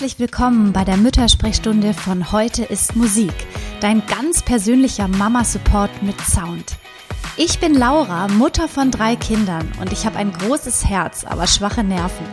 [0.00, 3.34] Herzlich willkommen bei der Müttersprechstunde von Heute ist Musik,
[3.82, 6.78] dein ganz persönlicher Mama-Support mit Sound.
[7.36, 11.84] Ich bin Laura, Mutter von drei Kindern und ich habe ein großes Herz, aber schwache
[11.84, 12.24] Nerven.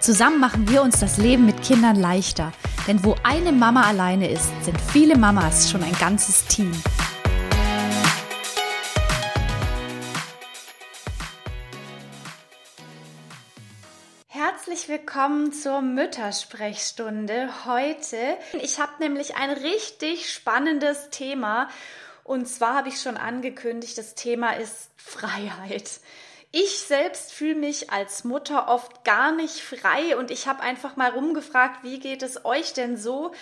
[0.00, 2.50] Zusammen machen wir uns das Leben mit Kindern leichter,
[2.88, 6.72] denn wo eine Mama alleine ist, sind viele Mamas schon ein ganzes Team.
[14.72, 18.16] Herzlich willkommen zur Müttersprechstunde heute.
[18.62, 21.68] Ich habe nämlich ein richtig spannendes Thema
[22.24, 26.00] und zwar habe ich schon angekündigt, das Thema ist Freiheit.
[26.52, 31.10] Ich selbst fühle mich als Mutter oft gar nicht frei und ich habe einfach mal
[31.10, 33.32] rumgefragt, wie geht es euch denn so?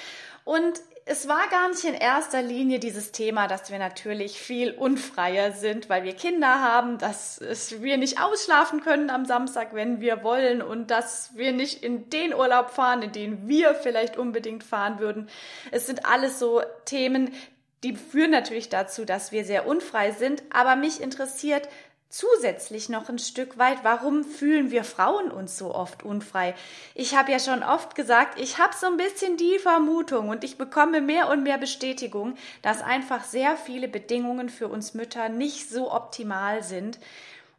[0.42, 5.52] Und es war gar nicht in erster Linie dieses Thema, dass wir natürlich viel unfreier
[5.52, 7.40] sind, weil wir Kinder haben, dass
[7.80, 12.34] wir nicht ausschlafen können am Samstag, wenn wir wollen und dass wir nicht in den
[12.34, 15.28] Urlaub fahren, in den wir vielleicht unbedingt fahren würden.
[15.70, 17.34] Es sind alles so Themen,
[17.82, 21.68] die führen natürlich dazu, dass wir sehr unfrei sind, aber mich interessiert,
[22.10, 26.54] zusätzlich noch ein Stück weit, warum fühlen wir Frauen uns so oft unfrei?
[26.94, 30.58] Ich habe ja schon oft gesagt, ich habe so ein bisschen die Vermutung und ich
[30.58, 35.92] bekomme mehr und mehr Bestätigung, dass einfach sehr viele Bedingungen für uns Mütter nicht so
[35.92, 36.98] optimal sind,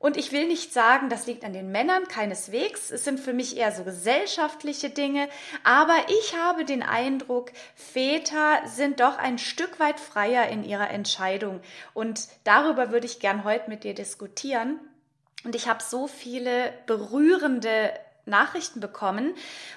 [0.02, 2.90] und ich will nicht sagen, das liegt an den Männern, keineswegs.
[2.90, 5.30] Es sind für mich eher so gesellschaftliche Dinge.
[5.64, 11.62] Aber ich habe den Eindruck, Väter sind doch ein Stück weit freier in ihrer Entscheidung.
[11.94, 14.80] Und darüber würde ich gern heute mit dir diskutieren.
[15.44, 17.94] Und ich habe so viele berührende
[18.26, 19.34] Nachrichten bekommen,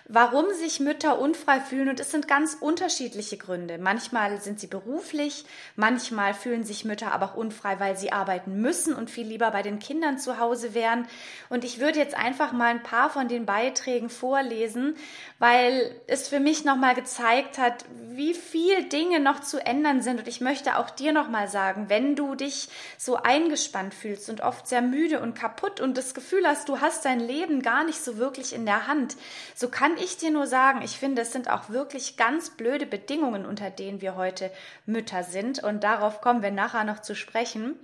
[0.07, 3.79] warum sich Mütter unfrei fühlen und es sind ganz unterschiedliche Gründe.
[3.79, 5.45] Manchmal sind sie beruflich,
[5.77, 9.63] manchmal fühlen sich Mütter aber auch unfrei, weil sie arbeiten müssen und viel lieber bei
[9.63, 11.07] den Kindern zu Hause wären.
[11.49, 14.97] Und ich würde jetzt einfach mal ein paar von den Beiträgen vorlesen,
[15.39, 20.21] weil es für mich nochmal gezeigt hat, wie viel Dinge noch zu ändern sind.
[20.21, 22.69] Und ich möchte auch dir nochmal sagen, wenn du dich
[22.99, 27.05] so eingespannt fühlst und oft sehr müde und kaputt und das Gefühl hast, du hast
[27.05, 29.17] dein Leben gar nicht so wirklich in der Hand,
[29.55, 33.47] so kann ich dir nur sagen, ich finde, es sind auch wirklich ganz blöde Bedingungen,
[33.47, 34.51] unter denen wir heute
[34.87, 35.63] Mütter sind.
[35.63, 37.77] Und darauf kommen wir nachher noch zu sprechen.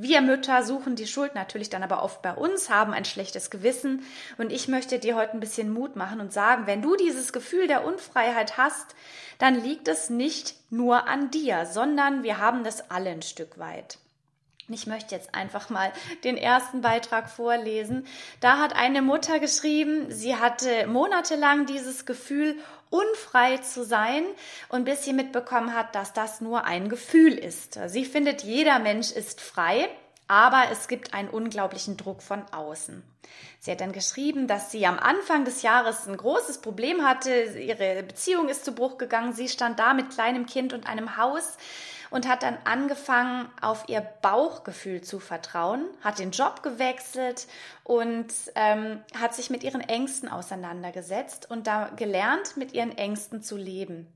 [0.00, 4.04] Wir Mütter suchen die Schuld natürlich dann aber oft bei uns, haben ein schlechtes Gewissen.
[4.36, 7.66] Und ich möchte dir heute ein bisschen Mut machen und sagen, wenn du dieses Gefühl
[7.66, 8.94] der Unfreiheit hast,
[9.38, 13.98] dann liegt es nicht nur an dir, sondern wir haben das alle ein Stück weit.
[14.70, 15.92] Ich möchte jetzt einfach mal
[16.24, 18.06] den ersten Beitrag vorlesen.
[18.40, 22.56] Da hat eine Mutter geschrieben, sie hatte monatelang dieses Gefühl,
[22.90, 24.24] unfrei zu sein
[24.68, 27.78] und bis sie mitbekommen hat, dass das nur ein Gefühl ist.
[27.86, 29.88] Sie findet, jeder Mensch ist frei,
[30.26, 33.02] aber es gibt einen unglaublichen Druck von außen.
[33.60, 37.30] Sie hat dann geschrieben, dass sie am Anfang des Jahres ein großes Problem hatte.
[37.30, 39.32] Ihre Beziehung ist zu Bruch gegangen.
[39.32, 41.56] Sie stand da mit kleinem Kind und einem Haus
[42.10, 47.46] und hat dann angefangen, auf ihr Bauchgefühl zu vertrauen, hat den Job gewechselt
[47.84, 53.56] und ähm, hat sich mit ihren Ängsten auseinandergesetzt und da gelernt, mit ihren Ängsten zu
[53.56, 54.06] leben.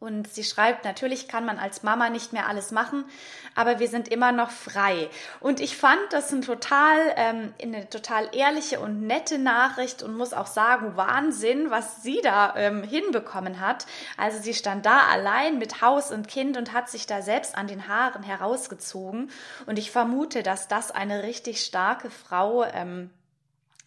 [0.00, 3.04] Und sie schreibt, natürlich kann man als Mama nicht mehr alles machen,
[3.54, 5.10] aber wir sind immer noch frei.
[5.40, 10.32] Und ich fand das ein total, ähm, eine total ehrliche und nette Nachricht und muss
[10.32, 13.84] auch sagen, Wahnsinn, was sie da ähm, hinbekommen hat.
[14.16, 17.66] Also sie stand da allein mit Haus und Kind und hat sich da selbst an
[17.66, 19.30] den Haaren herausgezogen.
[19.66, 23.10] Und ich vermute, dass das eine richtig starke Frau ähm,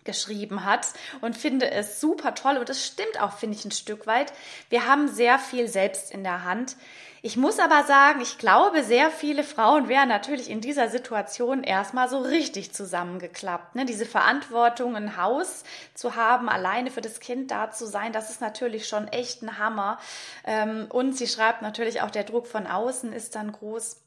[0.03, 0.87] geschrieben hat
[1.21, 4.33] und finde es super toll und es stimmt auch, finde ich, ein Stück weit.
[4.69, 6.75] Wir haben sehr viel selbst in der Hand.
[7.25, 12.09] Ich muss aber sagen, ich glaube, sehr viele Frauen wären natürlich in dieser Situation erstmal
[12.09, 13.75] so richtig zusammengeklappt.
[13.75, 13.85] Ne?
[13.85, 15.63] Diese Verantwortung, ein Haus
[15.93, 19.57] zu haben, alleine für das Kind da zu sein, das ist natürlich schon echt ein
[19.57, 19.99] Hammer.
[20.43, 24.02] Ähm, und sie schreibt natürlich auch, der Druck von außen ist dann groß.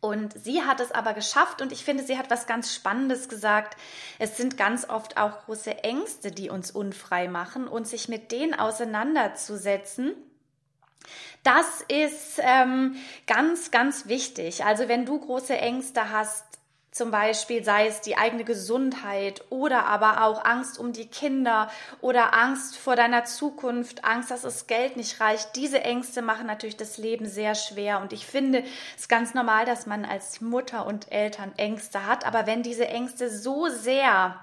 [0.00, 3.76] Und sie hat es aber geschafft und ich finde, sie hat was ganz Spannendes gesagt.
[4.18, 8.54] Es sind ganz oft auch große Ängste, die uns unfrei machen und sich mit denen
[8.54, 10.14] auseinanderzusetzen.
[11.42, 14.64] Das ist ähm, ganz, ganz wichtig.
[14.64, 16.44] Also wenn du große Ängste hast,
[16.92, 21.70] zum Beispiel sei es die eigene Gesundheit oder aber auch Angst um die Kinder
[22.00, 25.54] oder Angst vor deiner Zukunft, Angst, dass das Geld nicht reicht.
[25.54, 28.00] Diese Ängste machen natürlich das Leben sehr schwer.
[28.00, 28.64] Und ich finde
[28.98, 32.26] es ganz normal, dass man als Mutter und Eltern Ängste hat.
[32.26, 34.40] Aber wenn diese Ängste so sehr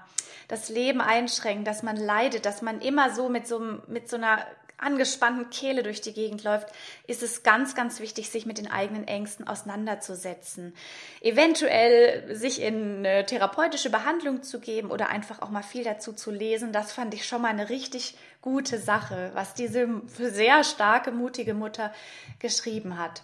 [0.48, 4.38] das Leben einschränken, dass man leidet, dass man immer so mit so, mit so einer
[4.78, 6.68] angespannten Kehle durch die Gegend läuft,
[7.06, 10.74] ist es ganz, ganz wichtig, sich mit den eigenen Ängsten auseinanderzusetzen.
[11.20, 16.72] Eventuell sich in therapeutische Behandlung zu geben oder einfach auch mal viel dazu zu lesen.
[16.72, 21.92] Das fand ich schon mal eine richtig gute Sache, was diese sehr starke, mutige Mutter
[22.38, 23.22] geschrieben hat.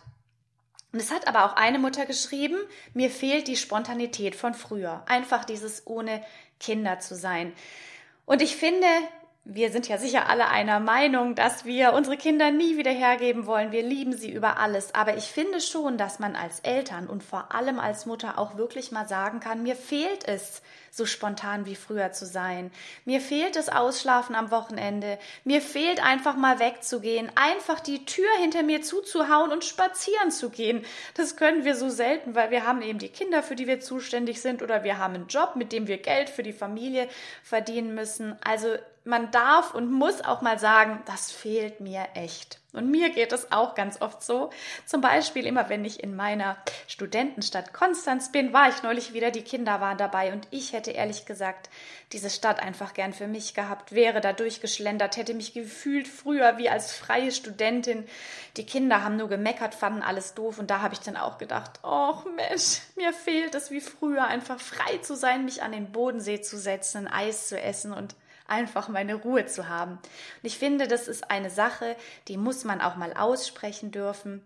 [0.92, 2.56] Und es hat aber auch eine Mutter geschrieben,
[2.92, 5.02] mir fehlt die Spontanität von früher.
[5.06, 6.22] Einfach dieses ohne
[6.60, 7.52] Kinder zu sein.
[8.26, 8.86] Und ich finde,
[9.46, 13.72] wir sind ja sicher alle einer Meinung, dass wir unsere Kinder nie wieder hergeben wollen.
[13.72, 14.94] Wir lieben sie über alles.
[14.94, 18.90] Aber ich finde schon, dass man als Eltern und vor allem als Mutter auch wirklich
[18.90, 20.62] mal sagen kann, mir fehlt es,
[20.94, 22.70] so spontan wie früher zu sein.
[23.04, 25.18] Mir fehlt es Ausschlafen am Wochenende.
[25.42, 30.84] Mir fehlt einfach mal wegzugehen, einfach die Tür hinter mir zuzuhauen und spazieren zu gehen.
[31.14, 34.40] Das können wir so selten, weil wir haben eben die Kinder, für die wir zuständig
[34.40, 37.08] sind oder wir haben einen Job, mit dem wir Geld für die Familie
[37.42, 38.36] verdienen müssen.
[38.44, 42.60] Also man darf und muss auch mal sagen, das fehlt mir echt.
[42.74, 44.50] Und mir geht es auch ganz oft so.
[44.84, 46.56] Zum Beispiel immer, wenn ich in meiner
[46.88, 51.26] Studentenstadt Konstanz bin, war ich neulich wieder, die Kinder waren dabei und ich hätte ehrlich
[51.26, 51.70] gesagt
[52.12, 56.68] diese Stadt einfach gern für mich gehabt, wäre da durchgeschlendert, hätte mich gefühlt früher wie
[56.68, 58.06] als freie Studentin.
[58.56, 61.80] Die Kinder haben nur gemeckert, fanden alles doof und da habe ich dann auch gedacht,
[61.82, 66.40] ach Mensch, mir fehlt es wie früher, einfach frei zu sein, mich an den Bodensee
[66.40, 68.14] zu setzen, Eis zu essen und
[68.46, 69.92] einfach meine Ruhe zu haben.
[69.92, 70.00] Und
[70.42, 71.96] ich finde, das ist eine Sache,
[72.28, 74.42] die muss man auch mal aussprechen dürfen.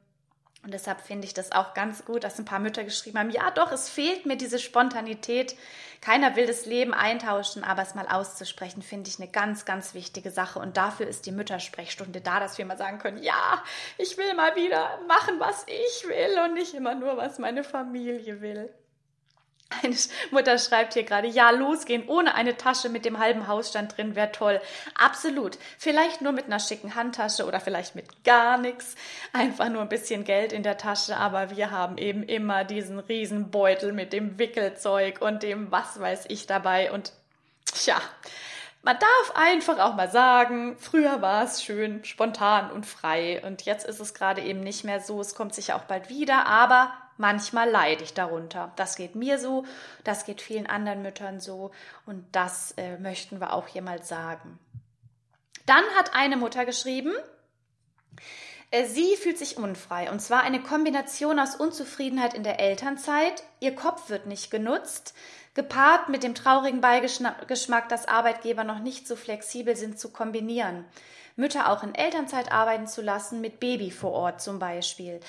[0.65, 3.51] Und deshalb finde ich das auch ganz gut, dass ein paar Mütter geschrieben haben, ja
[3.53, 5.57] doch, es fehlt mir diese Spontanität.
[6.01, 10.33] Keiner will das Leben eintauschen, aber es mal auszusprechen, finde ich eine ganz, ganz wichtige
[10.33, 10.59] Sache.
[10.59, 13.63] Und dafür ist die Müttersprechstunde da, dass wir mal sagen können, ja,
[13.99, 18.41] ich will mal wieder machen, was ich will und nicht immer nur, was meine Familie
[18.41, 18.69] will.
[19.83, 19.97] Eine
[20.31, 24.33] Mutter schreibt hier gerade, ja, losgehen ohne eine Tasche mit dem halben Hausstand drin wäre
[24.33, 24.61] toll.
[24.95, 25.59] Absolut.
[25.77, 28.95] Vielleicht nur mit einer schicken Handtasche oder vielleicht mit gar nichts.
[29.33, 33.93] Einfach nur ein bisschen Geld in der Tasche, aber wir haben eben immer diesen Riesenbeutel
[33.93, 37.13] mit dem Wickelzeug und dem was weiß ich dabei und
[37.67, 38.01] tja.
[38.83, 43.85] Man darf einfach auch mal sagen, früher war es schön, spontan und frei und jetzt
[43.87, 45.21] ist es gerade eben nicht mehr so.
[45.21, 48.73] Es kommt sicher auch bald wieder, aber manchmal leide ich darunter.
[48.77, 49.65] Das geht mir so,
[50.05, 51.71] das geht vielen anderen Müttern so
[52.07, 54.59] und das äh, möchten wir auch mal sagen.
[55.67, 57.13] Dann hat eine Mutter geschrieben,
[58.71, 63.75] äh, Sie fühlt sich unfrei und zwar eine Kombination aus Unzufriedenheit in der Elternzeit, ihr
[63.75, 65.15] Kopf wird nicht genutzt,
[65.55, 70.85] gepaart mit dem traurigen Beigeschmack, dass Arbeitgeber noch nicht so flexibel sind zu kombinieren.
[71.37, 75.21] Mütter auch in Elternzeit arbeiten zu lassen, mit Baby vor Ort zum Beispiel.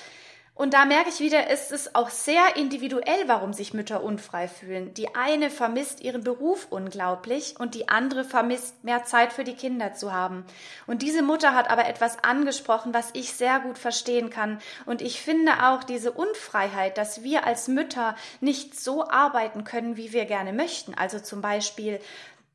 [0.60, 4.92] Und da merke ich wieder, es ist auch sehr individuell, warum sich Mütter unfrei fühlen.
[4.92, 9.94] Die eine vermisst ihren Beruf unglaublich und die andere vermisst mehr Zeit für die Kinder
[9.94, 10.44] zu haben.
[10.86, 14.60] Und diese Mutter hat aber etwas angesprochen, was ich sehr gut verstehen kann.
[14.84, 20.12] Und ich finde auch diese Unfreiheit, dass wir als Mütter nicht so arbeiten können, wie
[20.12, 20.92] wir gerne möchten.
[20.92, 22.00] Also zum Beispiel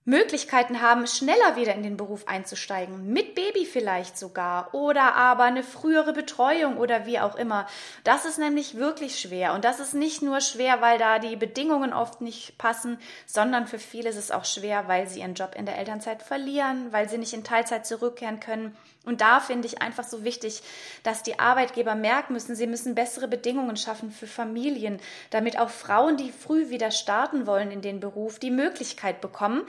[0.05, 5.63] Möglichkeiten haben, schneller wieder in den Beruf einzusteigen, mit Baby vielleicht sogar oder aber eine
[5.63, 7.67] frühere Betreuung oder wie auch immer.
[8.03, 11.91] Das ist nämlich wirklich schwer und das ist nicht nur schwer, weil da die Bedingungen
[11.91, 15.65] oft nicht passen, sondern für viele ist es auch schwer, weil sie ihren Job in
[15.65, 20.03] der Elternzeit verlieren, weil sie nicht in Teilzeit zurückkehren können und da finde ich einfach
[20.03, 20.63] so wichtig,
[21.03, 24.99] dass die Arbeitgeber merken müssen, sie müssen bessere Bedingungen schaffen für Familien,
[25.29, 29.61] damit auch Frauen, die früh wieder starten wollen in den Beruf, die Möglichkeit bekommen.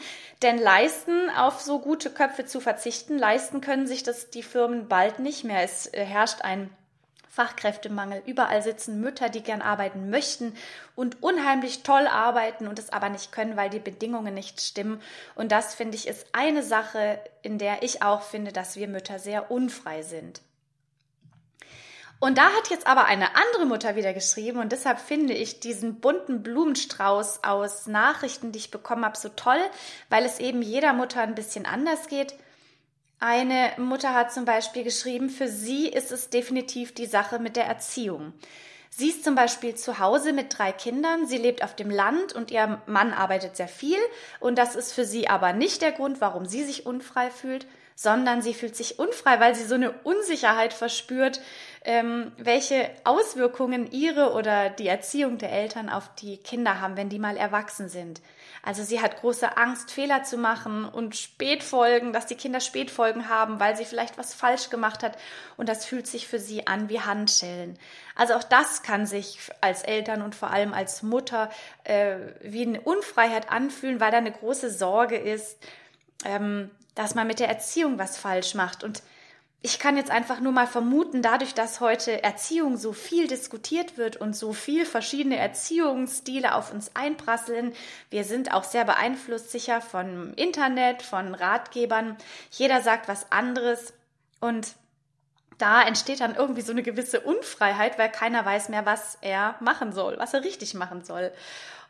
[0.43, 5.19] Denn leisten, auf so gute Köpfe zu verzichten, leisten können sich das die Firmen bald
[5.19, 5.63] nicht mehr.
[5.63, 6.71] Es äh, herrscht ein
[7.37, 8.23] Fachkräftemangel.
[8.25, 10.57] Überall sitzen Mütter, die gern arbeiten möchten
[10.95, 15.03] und unheimlich toll arbeiten und es aber nicht können, weil die Bedingungen nicht stimmen.
[15.35, 19.19] Und das finde ich ist eine Sache, in der ich auch finde, dass wir Mütter
[19.19, 20.41] sehr unfrei sind.
[22.19, 26.01] Und da hat jetzt aber eine andere Mutter wieder geschrieben und deshalb finde ich diesen
[26.01, 29.61] bunten Blumenstrauß aus Nachrichten, die ich bekommen habe, so toll,
[30.09, 32.35] weil es eben jeder Mutter ein bisschen anders geht.
[33.19, 37.67] Eine Mutter hat zum Beispiel geschrieben, für sie ist es definitiv die Sache mit der
[37.67, 38.33] Erziehung.
[38.91, 42.51] Sie ist zum Beispiel zu Hause mit drei Kindern, sie lebt auf dem Land und
[42.51, 43.99] ihr Mann arbeitet sehr viel
[44.41, 48.43] und das ist für sie aber nicht der Grund, warum sie sich unfrei fühlt, sondern
[48.43, 51.41] sie fühlt sich unfrei, weil sie so eine Unsicherheit verspürt,
[51.83, 57.19] ähm, welche Auswirkungen ihre oder die Erziehung der Eltern auf die Kinder haben, wenn die
[57.19, 58.21] mal erwachsen sind.
[58.63, 63.61] Also sie hat große Angst, Fehler zu machen und Spätfolgen, dass die Kinder Spätfolgen haben,
[63.61, 65.17] weil sie vielleicht was falsch gemacht hat.
[65.57, 67.79] Und das fühlt sich für sie an wie Handschellen.
[68.15, 71.49] Also auch das kann sich als Eltern und vor allem als Mutter
[71.85, 75.57] äh, wie eine Unfreiheit anfühlen, weil da eine große Sorge ist,
[76.25, 78.83] ähm, dass man mit der Erziehung was falsch macht.
[78.83, 79.05] Und
[79.63, 84.17] ich kann jetzt einfach nur mal vermuten, dadurch, dass heute Erziehung so viel diskutiert wird
[84.17, 87.73] und so viel verschiedene Erziehungsstile auf uns einprasseln,
[88.11, 92.17] wir sind auch sehr beeinflusst sicher von Internet, von Ratgebern.
[92.51, 93.93] Jeder sagt was anderes
[94.41, 94.75] und
[95.59, 99.93] da entsteht dann irgendwie so eine gewisse Unfreiheit, weil keiner weiß mehr, was er machen
[99.93, 101.33] soll, was er richtig machen soll.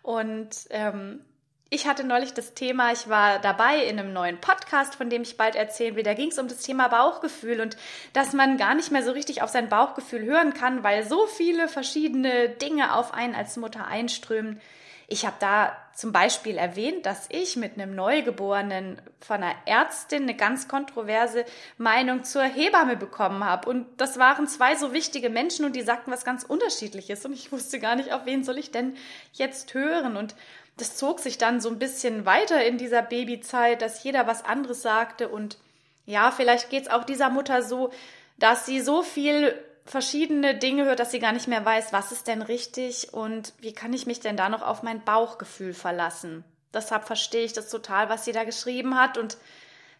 [0.02, 1.24] Und ähm,
[1.68, 5.36] ich hatte neulich das Thema, ich war dabei in einem neuen Podcast, von dem ich
[5.36, 6.04] bald erzählen will.
[6.04, 7.76] Da ging es um das Thema Bauchgefühl und
[8.12, 11.66] dass man gar nicht mehr so richtig auf sein Bauchgefühl hören kann, weil so viele
[11.66, 14.60] verschiedene Dinge auf einen als Mutter einströmen.
[15.08, 20.34] Ich habe da zum Beispiel erwähnt, dass ich mit einem Neugeborenen von einer Ärztin eine
[20.34, 21.44] ganz kontroverse
[21.78, 23.68] Meinung zur Hebamme bekommen habe.
[23.68, 27.24] Und das waren zwei so wichtige Menschen und die sagten was ganz Unterschiedliches.
[27.24, 28.96] Und ich wusste gar nicht, auf wen soll ich denn
[29.32, 30.16] jetzt hören.
[30.16, 30.34] Und
[30.76, 34.82] das zog sich dann so ein bisschen weiter in dieser Babyzeit, dass jeder was anderes
[34.82, 35.58] sagte und
[36.04, 37.90] ja, vielleicht geht's auch dieser Mutter so,
[38.38, 42.26] dass sie so viel verschiedene Dinge hört, dass sie gar nicht mehr weiß, was ist
[42.26, 46.44] denn richtig und wie kann ich mich denn da noch auf mein Bauchgefühl verlassen.
[46.74, 49.36] Deshalb verstehe ich das total, was sie da geschrieben hat und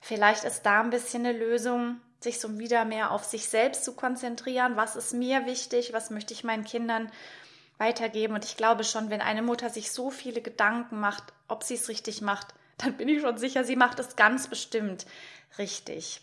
[0.00, 3.95] vielleicht ist da ein bisschen eine Lösung, sich so wieder mehr auf sich selbst zu
[3.95, 4.76] konzentrieren.
[4.76, 5.92] Was ist mir wichtig?
[5.92, 7.11] Was möchte ich meinen Kindern
[7.78, 8.35] weitergeben.
[8.35, 11.88] Und ich glaube schon, wenn eine Mutter sich so viele Gedanken macht, ob sie es
[11.88, 15.06] richtig macht, dann bin ich schon sicher, sie macht es ganz bestimmt
[15.59, 16.21] richtig.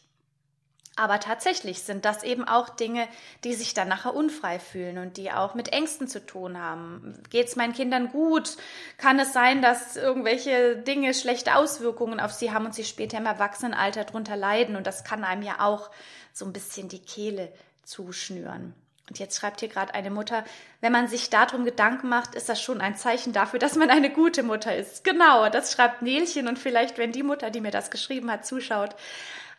[0.95, 3.07] Aber tatsächlich sind das eben auch Dinge,
[3.43, 7.19] die sich dann nachher unfrei fühlen und die auch mit Ängsten zu tun haben.
[7.31, 8.57] Geht es meinen Kindern gut?
[8.99, 13.25] Kann es sein, dass irgendwelche Dinge schlechte Auswirkungen auf sie haben und sie später im
[13.25, 14.75] Erwachsenenalter drunter leiden?
[14.75, 15.89] Und das kann einem ja auch
[16.31, 17.51] so ein bisschen die Kehle
[17.83, 18.75] zuschnüren.
[19.09, 20.45] Und jetzt schreibt hier gerade eine Mutter,
[20.79, 24.09] wenn man sich darum Gedanken macht, ist das schon ein Zeichen dafür, dass man eine
[24.09, 25.03] gute Mutter ist.
[25.03, 28.95] Genau, das schreibt Nelchen und vielleicht, wenn die Mutter, die mir das geschrieben hat, zuschaut.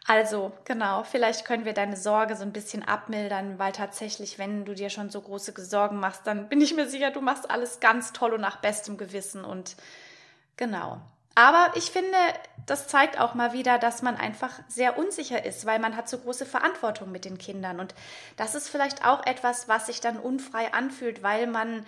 [0.07, 4.75] Also, genau, vielleicht können wir deine Sorge so ein bisschen abmildern, weil tatsächlich, wenn du
[4.75, 8.13] dir schon so große Sorgen machst, dann bin ich mir sicher, du machst alles ganz
[8.13, 9.77] toll und nach bestem Gewissen und
[10.57, 11.01] genau.
[11.35, 12.17] Aber ich finde,
[12.67, 16.19] das zeigt auch mal wieder, dass man einfach sehr unsicher ist, weil man hat so
[16.19, 17.81] große Verantwortung mit den Kindern.
[17.81, 17.95] Und
[18.37, 21.85] das ist vielleicht auch etwas, was sich dann unfrei anfühlt, weil man,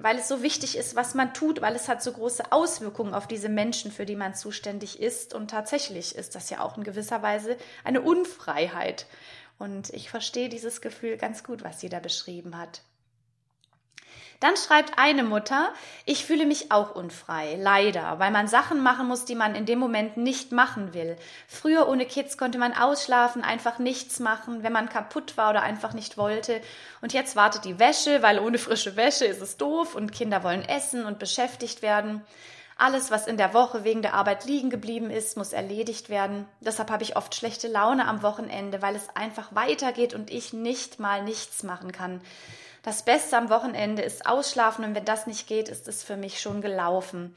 [0.00, 3.28] weil es so wichtig ist, was man tut, weil es hat so große Auswirkungen auf
[3.28, 5.32] diese Menschen, für die man zuständig ist.
[5.32, 9.06] Und tatsächlich ist das ja auch in gewisser Weise eine Unfreiheit.
[9.58, 12.82] Und ich verstehe dieses Gefühl ganz gut, was sie da beschrieben hat.
[14.42, 15.72] Dann schreibt eine Mutter,
[16.04, 19.78] ich fühle mich auch unfrei, leider, weil man Sachen machen muss, die man in dem
[19.78, 21.16] Moment nicht machen will.
[21.46, 25.92] Früher ohne Kids konnte man ausschlafen, einfach nichts machen, wenn man kaputt war oder einfach
[25.92, 26.60] nicht wollte.
[27.00, 30.68] Und jetzt wartet die Wäsche, weil ohne frische Wäsche ist es doof und Kinder wollen
[30.68, 32.20] essen und beschäftigt werden.
[32.76, 36.48] Alles, was in der Woche wegen der Arbeit liegen geblieben ist, muss erledigt werden.
[36.58, 40.98] Deshalb habe ich oft schlechte Laune am Wochenende, weil es einfach weitergeht und ich nicht
[40.98, 42.20] mal nichts machen kann.
[42.82, 46.40] Das Beste am Wochenende ist Ausschlafen und wenn das nicht geht, ist es für mich
[46.40, 47.32] schon gelaufen.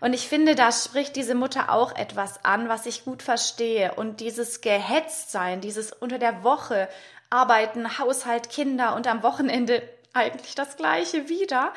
[0.00, 3.94] Und ich finde, da spricht diese Mutter auch etwas an, was ich gut verstehe.
[3.94, 6.88] Und dieses Gehetztsein, dieses unter der Woche
[7.28, 9.82] arbeiten, Haushalt, Kinder und am Wochenende
[10.14, 11.72] eigentlich das Gleiche wieder.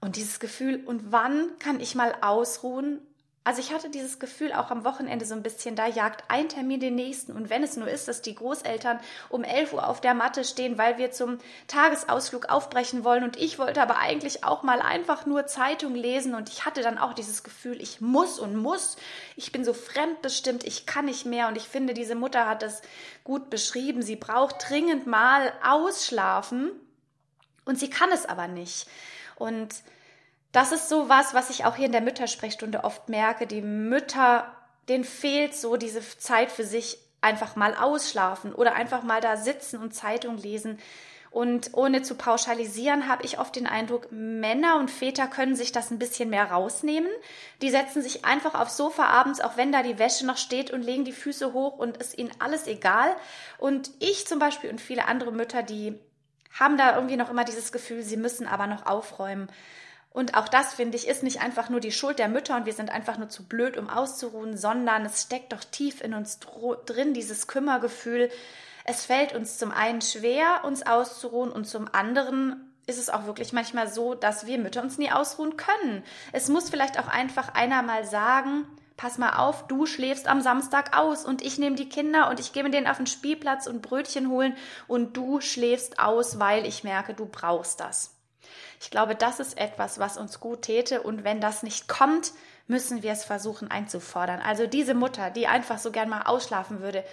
[0.00, 3.00] Und dieses Gefühl, und wann kann ich mal ausruhen
[3.48, 6.80] also ich hatte dieses Gefühl auch am Wochenende so ein bisschen, da jagt ein Termin
[6.80, 7.32] den nächsten.
[7.32, 9.00] Und wenn es nur ist, dass die Großeltern
[9.30, 13.24] um 11 Uhr auf der Matte stehen, weil wir zum Tagesausflug aufbrechen wollen.
[13.24, 16.34] Und ich wollte aber eigentlich auch mal einfach nur Zeitung lesen.
[16.34, 18.98] Und ich hatte dann auch dieses Gefühl, ich muss und muss.
[19.34, 21.48] Ich bin so fremdbestimmt, ich kann nicht mehr.
[21.48, 22.82] Und ich finde, diese Mutter hat das
[23.24, 24.02] gut beschrieben.
[24.02, 26.72] Sie braucht dringend mal ausschlafen.
[27.64, 28.86] Und sie kann es aber nicht.
[29.36, 29.74] Und
[30.52, 33.46] das ist so was, was ich auch hier in der Müttersprechstunde oft merke.
[33.46, 34.50] Die Mütter,
[34.88, 39.80] denen fehlt so diese Zeit für sich, einfach mal ausschlafen oder einfach mal da sitzen
[39.80, 40.78] und Zeitung lesen.
[41.30, 45.90] Und ohne zu pauschalisieren, habe ich oft den Eindruck, Männer und Väter können sich das
[45.90, 47.10] ein bisschen mehr rausnehmen.
[47.60, 50.82] Die setzen sich einfach aufs Sofa abends, auch wenn da die Wäsche noch steht und
[50.82, 53.14] legen die Füße hoch und ist ihnen alles egal.
[53.58, 55.98] Und ich zum Beispiel und viele andere Mütter, die
[56.58, 59.48] haben da irgendwie noch immer dieses Gefühl, sie müssen aber noch aufräumen.
[60.10, 62.72] Und auch das, finde ich, ist nicht einfach nur die Schuld der Mütter und wir
[62.72, 67.14] sind einfach nur zu blöd, um auszuruhen, sondern es steckt doch tief in uns drin,
[67.14, 68.30] dieses Kümmergefühl.
[68.84, 73.52] Es fällt uns zum einen schwer, uns auszuruhen und zum anderen ist es auch wirklich
[73.52, 76.02] manchmal so, dass wir Mütter uns nie ausruhen können.
[76.32, 80.96] Es muss vielleicht auch einfach einer mal sagen, pass mal auf, du schläfst am Samstag
[80.96, 83.82] aus und ich nehme die Kinder und ich gehe mit denen auf den Spielplatz und
[83.82, 84.56] Brötchen holen
[84.88, 88.17] und du schläfst aus, weil ich merke, du brauchst das.
[88.80, 91.02] Ich glaube, das ist etwas, was uns gut täte.
[91.02, 92.32] Und wenn das nicht kommt,
[92.66, 94.40] müssen wir es versuchen einzufordern.
[94.40, 97.04] Also diese Mutter, die einfach so gern mal ausschlafen würde,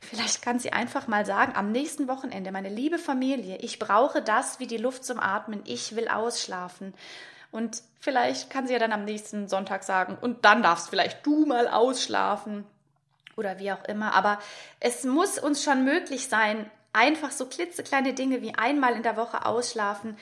[0.00, 4.58] vielleicht kann sie einfach mal sagen, am nächsten Wochenende, meine liebe Familie, ich brauche das
[4.58, 6.94] wie die Luft zum Atmen, ich will ausschlafen.
[7.52, 11.44] Und vielleicht kann sie ja dann am nächsten Sonntag sagen, und dann darfst vielleicht du
[11.44, 12.64] mal ausschlafen
[13.36, 14.14] oder wie auch immer.
[14.14, 14.38] Aber
[14.80, 19.46] es muss uns schon möglich sein, einfach so klitzekleine Dinge wie einmal in der Woche
[19.46, 20.16] ausschlafen,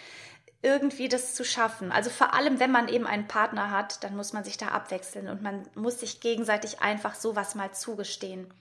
[0.63, 1.91] irgendwie das zu schaffen.
[1.91, 5.29] Also vor allem, wenn man eben einen Partner hat, dann muss man sich da abwechseln
[5.29, 8.53] und man muss sich gegenseitig einfach sowas mal zugestehen.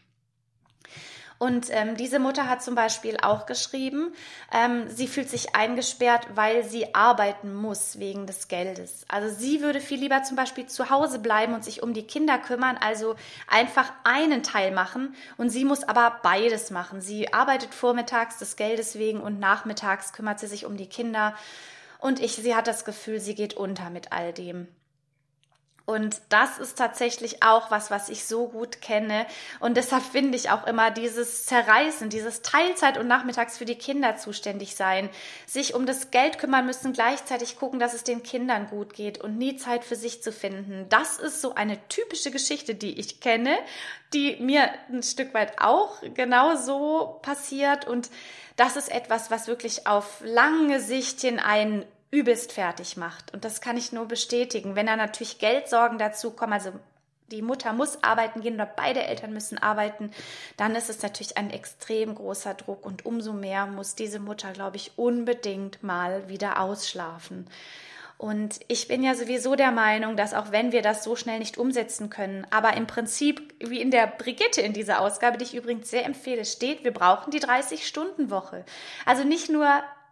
[1.39, 4.13] Und ähm, diese Mutter hat zum Beispiel auch geschrieben,
[4.51, 9.05] ähm, sie fühlt sich eingesperrt, weil sie arbeiten muss wegen des Geldes.
[9.07, 12.37] Also sie würde viel lieber zum Beispiel zu Hause bleiben und sich um die Kinder
[12.39, 13.15] kümmern, also
[13.47, 15.15] einfach einen Teil machen.
[15.37, 16.99] Und sie muss aber beides machen.
[16.99, 21.35] Sie arbeitet vormittags des Geldes wegen und nachmittags kümmert sie sich um die Kinder.
[21.99, 24.67] Und ich, sie hat das Gefühl, sie geht unter mit all dem.
[25.89, 29.25] Und das ist tatsächlich auch was, was ich so gut kenne.
[29.59, 34.15] Und deshalb finde ich auch immer dieses Zerreißen, dieses Teilzeit und nachmittags für die Kinder
[34.15, 35.09] zuständig sein,
[35.47, 39.39] sich um das Geld kümmern müssen, gleichzeitig gucken, dass es den Kindern gut geht und
[39.39, 40.85] nie Zeit für sich zu finden.
[40.89, 43.57] Das ist so eine typische Geschichte, die ich kenne,
[44.13, 47.87] die mir ein Stück weit auch genauso passiert.
[47.87, 48.11] Und
[48.57, 53.33] das ist etwas, was wirklich auf lange Sicht hin einen übelst fertig macht.
[53.33, 54.75] Und das kann ich nur bestätigen.
[54.75, 56.71] Wenn da natürlich Geldsorgen dazu kommen, also
[57.31, 60.11] die Mutter muss arbeiten gehen oder beide Eltern müssen arbeiten,
[60.57, 64.77] dann ist es natürlich ein extrem großer Druck und umso mehr muss diese Mutter, glaube
[64.77, 67.47] ich, unbedingt mal wieder ausschlafen.
[68.17, 71.57] Und ich bin ja sowieso der Meinung, dass auch wenn wir das so schnell nicht
[71.57, 75.89] umsetzen können, aber im Prinzip, wie in der Brigitte in dieser Ausgabe, die ich übrigens
[75.89, 78.65] sehr empfehle, steht, wir brauchen die 30-Stunden-Woche.
[79.05, 79.69] Also nicht nur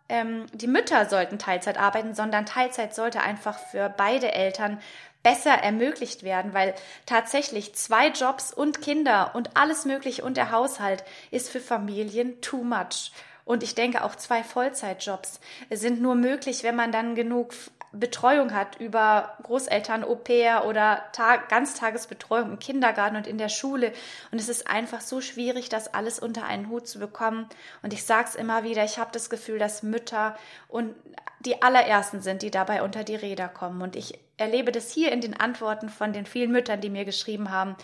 [0.09, 4.79] ähm, die Mütter sollten Teilzeit arbeiten, sondern Teilzeit sollte einfach für beide Eltern
[5.23, 6.73] besser ermöglicht werden, weil
[7.05, 12.63] tatsächlich zwei Jobs und Kinder und alles Mögliche und der Haushalt ist für Familien too
[12.63, 13.11] much.
[13.47, 15.39] Und ich denke, auch zwei Vollzeitjobs
[15.71, 17.53] sind nur möglich, wenn man dann genug
[17.93, 23.93] Betreuung hat über Großeltern, Au-pair oder Tag Ganztagesbetreuung im Kindergarten und in der Schule.
[24.31, 27.47] Und es ist einfach so schwierig, das alles unter einen Hut zu bekommen.
[27.81, 30.93] Und ich sage es immer wieder, ich habe das Gefühl, dass Mütter und
[31.39, 33.81] die allerersten sind, die dabei unter die Räder kommen.
[33.81, 37.49] Und ich erlebe das hier in den Antworten von den vielen Müttern, die mir geschrieben
[37.49, 37.77] haben,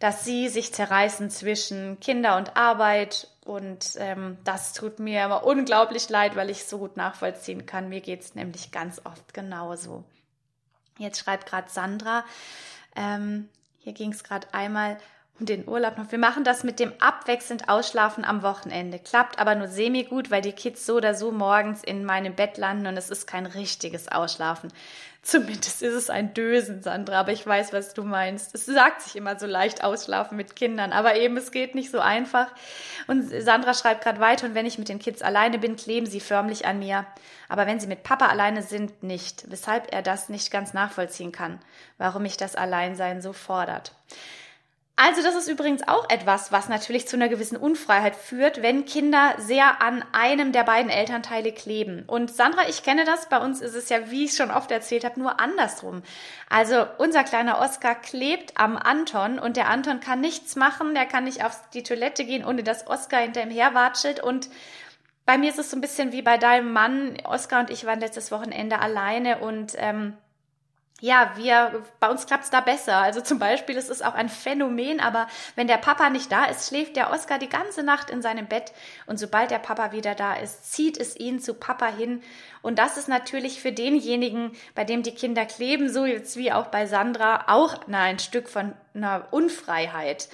[0.00, 6.08] dass sie sich zerreißen zwischen Kinder und Arbeit und ähm, das tut mir aber unglaublich
[6.08, 7.88] leid, weil ich so gut nachvollziehen kann.
[7.88, 10.04] Mir geht es nämlich ganz oft genauso.
[10.98, 12.24] Jetzt schreibt gerade Sandra,
[12.96, 14.98] ähm, hier ging es gerade einmal
[15.46, 16.10] den Urlaub noch.
[16.10, 18.98] Wir machen das mit dem abwechselnd Ausschlafen am Wochenende.
[18.98, 22.58] Klappt aber nur semi gut, weil die Kids so oder so morgens in meinem Bett
[22.58, 24.72] landen und es ist kein richtiges Ausschlafen.
[25.22, 28.54] Zumindest ist es ein Dösen, Sandra, aber ich weiß, was du meinst.
[28.54, 32.00] Es sagt sich immer so leicht ausschlafen mit Kindern, aber eben es geht nicht so
[32.00, 32.46] einfach.
[33.06, 36.20] Und Sandra schreibt gerade weiter, und wenn ich mit den Kids alleine bin, kleben sie
[36.20, 37.04] förmlich an mir.
[37.50, 39.44] Aber wenn sie mit Papa alleine sind, nicht.
[39.50, 41.60] Weshalb er das nicht ganz nachvollziehen kann,
[41.98, 43.92] warum mich das Alleinsein so fordert.
[45.02, 49.34] Also das ist übrigens auch etwas, was natürlich zu einer gewissen Unfreiheit führt, wenn Kinder
[49.38, 52.04] sehr an einem der beiden Elternteile kleben.
[52.06, 55.06] Und Sandra, ich kenne das, bei uns ist es ja, wie ich schon oft erzählt
[55.06, 56.02] habe, nur andersrum.
[56.50, 61.24] Also unser kleiner Oscar klebt am Anton und der Anton kann nichts machen, der kann
[61.24, 64.50] nicht auf die Toilette gehen, ohne dass Oscar hinter ihm herwatschelt und
[65.24, 67.16] bei mir ist es so ein bisschen wie bei deinem Mann.
[67.24, 70.18] Oscar und ich waren letztes Wochenende alleine und ähm,
[71.00, 72.96] ja, wir, bei uns klappt's da besser.
[72.96, 76.68] Also zum Beispiel, es ist auch ein Phänomen, aber wenn der Papa nicht da ist,
[76.68, 78.72] schläft der Oscar die ganze Nacht in seinem Bett
[79.06, 82.22] und sobald der Papa wieder da ist, zieht es ihn zu Papa hin.
[82.62, 86.66] Und das ist natürlich für denjenigen, bei dem die Kinder kleben, so jetzt wie auch
[86.66, 90.28] bei Sandra, auch na, ein Stück von einer Unfreiheit.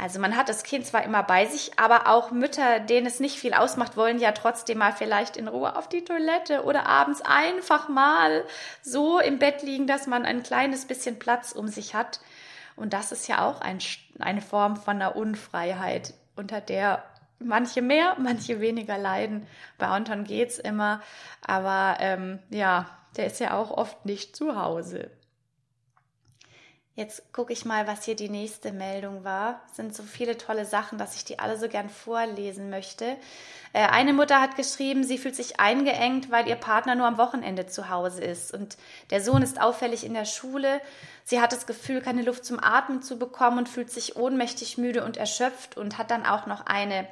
[0.00, 3.38] Also man hat das Kind zwar immer bei sich, aber auch Mütter, denen es nicht
[3.38, 7.90] viel ausmacht, wollen ja trotzdem mal vielleicht in Ruhe auf die Toilette oder abends einfach
[7.90, 8.46] mal
[8.80, 12.20] so im Bett liegen, dass man ein kleines bisschen Platz um sich hat.
[12.76, 13.78] Und das ist ja auch ein,
[14.18, 17.04] eine Form von einer Unfreiheit, unter der
[17.38, 19.46] manche mehr, manche weniger leiden.
[19.76, 21.02] Bei Anton geht's immer,
[21.46, 22.86] aber ähm, ja,
[23.18, 25.10] der ist ja auch oft nicht zu Hause.
[26.96, 29.62] Jetzt gucke ich mal, was hier die nächste Meldung war.
[29.70, 33.16] Es sind so viele tolle Sachen, dass ich die alle so gern vorlesen möchte.
[33.72, 37.66] Äh, eine Mutter hat geschrieben, sie fühlt sich eingeengt, weil ihr Partner nur am Wochenende
[37.66, 38.52] zu Hause ist.
[38.52, 38.76] Und
[39.10, 40.80] der Sohn ist auffällig in der Schule.
[41.24, 45.04] Sie hat das Gefühl, keine Luft zum Atmen zu bekommen und fühlt sich ohnmächtig müde
[45.04, 47.06] und erschöpft und hat dann auch noch eine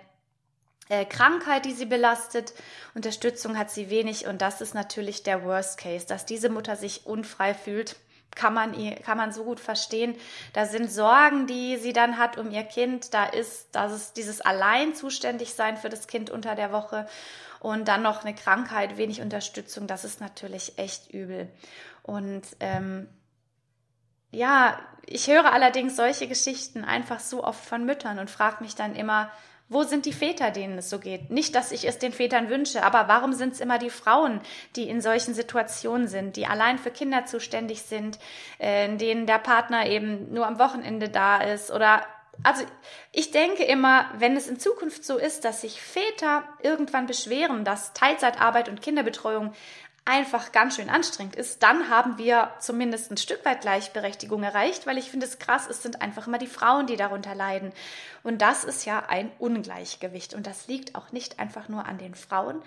[0.88, 2.52] äh, Krankheit, die sie belastet.
[2.94, 7.06] Unterstützung hat sie wenig und das ist natürlich der Worst Case, dass diese Mutter sich
[7.06, 7.96] unfrei fühlt.
[8.38, 8.72] Kann man,
[9.02, 10.14] kann man so gut verstehen.
[10.52, 13.12] Da sind Sorgen, die sie dann hat um ihr Kind.
[13.12, 17.08] Da ist, das ist dieses allein zuständig sein für das Kind unter der Woche
[17.58, 19.88] und dann noch eine Krankheit, wenig Unterstützung.
[19.88, 21.50] Das ist natürlich echt übel.
[22.04, 23.08] Und ähm,
[24.30, 28.94] ja, ich höre allerdings solche Geschichten einfach so oft von Müttern und frage mich dann
[28.94, 29.32] immer,
[29.68, 31.30] wo sind die Väter, denen es so geht?
[31.30, 34.40] Nicht, dass ich es den Vätern wünsche, aber warum sind es immer die Frauen,
[34.76, 38.18] die in solchen Situationen sind, die allein für Kinder zuständig sind,
[38.58, 42.02] äh, in denen der Partner eben nur am Wochenende da ist oder
[42.44, 42.62] also
[43.12, 47.94] ich denke immer, wenn es in Zukunft so ist, dass sich Väter irgendwann beschweren, dass
[47.94, 49.52] Teilzeitarbeit und Kinderbetreuung
[50.08, 54.96] einfach ganz schön anstrengend ist, dann haben wir zumindest ein Stück weit Gleichberechtigung erreicht, weil
[54.96, 57.72] ich finde es krass, es sind einfach immer die Frauen, die darunter leiden.
[58.22, 60.32] Und das ist ja ein Ungleichgewicht.
[60.32, 62.62] Und das liegt auch nicht einfach nur an den Frauen.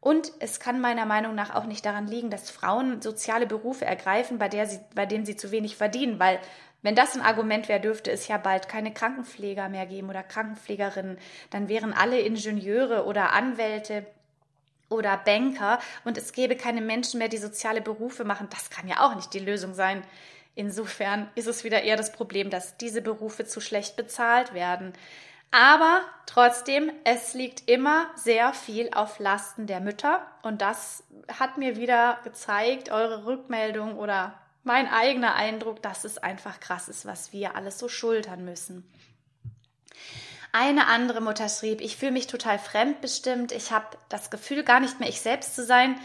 [0.00, 4.38] Und es kann meiner Meinung nach auch nicht daran liegen, dass Frauen soziale Berufe ergreifen,
[4.38, 6.40] bei, der sie, bei denen sie zu wenig verdienen, weil
[6.80, 11.18] wenn das ein Argument wäre, dürfte es ja bald keine Krankenpfleger mehr geben oder Krankenpflegerinnen.
[11.50, 14.06] Dann wären alle Ingenieure oder Anwälte
[14.88, 18.48] oder Banker und es gäbe keine Menschen mehr, die soziale Berufe machen.
[18.50, 20.02] Das kann ja auch nicht die Lösung sein.
[20.54, 24.92] Insofern ist es wieder eher das Problem, dass diese Berufe zu schlecht bezahlt werden.
[25.50, 31.04] Aber trotzdem, es liegt immer sehr viel auf Lasten der Mütter und das
[31.38, 37.06] hat mir wieder gezeigt, eure Rückmeldung oder mein eigener Eindruck, dass es einfach krass ist,
[37.06, 38.84] was wir alles so schultern müssen.
[40.52, 44.98] Eine andere Mutter schrieb, ich fühle mich total fremdbestimmt, ich habe das Gefühl, gar nicht
[44.98, 45.98] mehr ich selbst zu sein.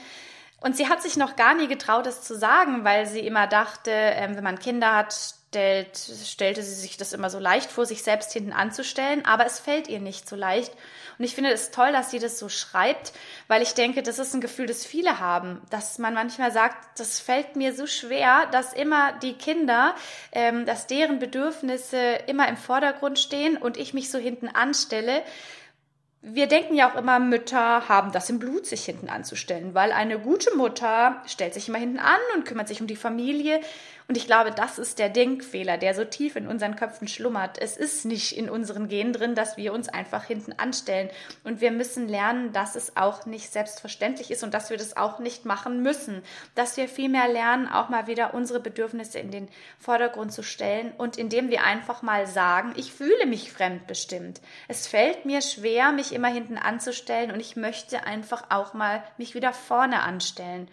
[0.60, 3.92] Und sie hat sich noch gar nie getraut, es zu sagen, weil sie immer dachte,
[3.92, 8.02] ähm, wenn man Kinder hat, stellt, stellte sie sich das immer so leicht vor, sich
[8.02, 10.74] selbst hinten anzustellen, aber es fällt ihr nicht so leicht.
[11.20, 13.14] Und ich finde es toll, dass sie das so schreibt,
[13.48, 17.20] weil ich denke, das ist ein Gefühl, das viele haben, dass man manchmal sagt, das
[17.20, 19.94] fällt mir so schwer, dass immer die Kinder,
[20.32, 25.22] ähm, dass deren Bedürfnisse immer im Vordergrund stehen und ich mich so hinten anstelle
[26.26, 30.18] wir denken ja auch immer, Mütter haben das im Blut, sich hinten anzustellen, weil eine
[30.18, 33.60] gute Mutter stellt sich immer hinten an und kümmert sich um die Familie.
[34.08, 37.58] Und ich glaube, das ist der Denkfehler, der so tief in unseren Köpfen schlummert.
[37.62, 41.10] Es ist nicht in unseren Genen drin, dass wir uns einfach hinten anstellen.
[41.44, 45.20] Und wir müssen lernen, dass es auch nicht selbstverständlich ist und dass wir das auch
[45.20, 46.22] nicht machen müssen.
[46.56, 49.48] Dass wir vielmehr lernen, auch mal wieder unsere Bedürfnisse in den
[49.80, 54.42] Vordergrund zu stellen und indem wir einfach mal sagen, ich fühle mich fremdbestimmt.
[54.68, 59.36] Es fällt mir schwer, mich immer hinten anzustellen und ich möchte einfach auch mal mich
[59.36, 60.68] wieder vorne anstellen.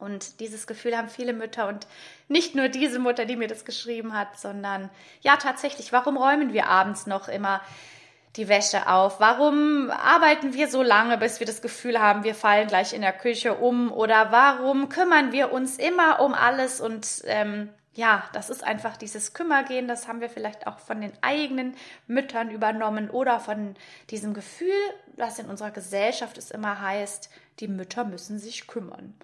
[0.00, 1.86] Und dieses Gefühl haben viele Mütter und
[2.28, 6.66] nicht nur diese Mutter, die mir das geschrieben hat, sondern ja tatsächlich, warum räumen wir
[6.66, 7.60] abends noch immer
[8.36, 9.20] die Wäsche auf?
[9.20, 13.12] Warum arbeiten wir so lange, bis wir das Gefühl haben, wir fallen gleich in der
[13.12, 13.92] Küche um?
[13.92, 16.80] Oder warum kümmern wir uns immer um alles?
[16.80, 21.12] Und ähm, ja, das ist einfach dieses Kümmergehen, das haben wir vielleicht auch von den
[21.22, 21.74] eigenen
[22.06, 23.74] Müttern übernommen oder von
[24.10, 24.72] diesem Gefühl,
[25.16, 29.14] das in unserer Gesellschaft es immer heißt, die Mütter müssen sich kümmern.